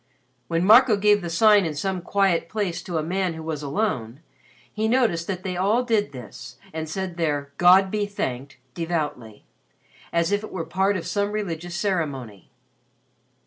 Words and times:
When 0.47 0.65
Marco 0.65 0.97
gave 0.97 1.21
the 1.21 1.29
Sign 1.29 1.63
in 1.63 1.75
some 1.75 2.01
quiet 2.01 2.49
place 2.49 2.81
to 2.81 2.97
a 2.97 3.03
man 3.03 3.35
who 3.35 3.43
was 3.43 3.61
alone, 3.61 4.19
he 4.73 4.87
noticed 4.87 5.27
that 5.27 5.43
they 5.43 5.55
all 5.55 5.83
did 5.83 6.11
this 6.11 6.57
and 6.73 6.89
said 6.89 7.17
their 7.17 7.51
"God 7.59 7.91
be 7.91 8.07
thanked" 8.07 8.57
devoutly, 8.73 9.45
as 10.11 10.31
if 10.31 10.43
it 10.43 10.51
were 10.51 10.65
part 10.65 10.97
of 10.97 11.05
some 11.05 11.31
religious 11.31 11.75
ceremony. 11.75 12.49